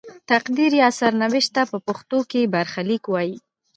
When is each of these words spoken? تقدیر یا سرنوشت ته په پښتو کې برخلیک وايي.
تقدیر 0.31 0.71
یا 0.81 0.89
سرنوشت 0.99 1.49
ته 1.55 1.61
په 1.71 1.77
پښتو 1.87 2.19
کې 2.31 2.51
برخلیک 2.53 3.03
وايي. 3.09 3.35